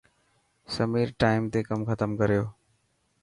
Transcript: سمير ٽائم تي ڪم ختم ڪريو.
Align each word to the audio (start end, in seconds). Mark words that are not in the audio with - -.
سمير 0.75 1.07
ٽائم 1.23 1.43
تي 1.55 1.59
ڪم 1.69 1.79
ختم 1.89 2.09
ڪريو. 2.21 2.43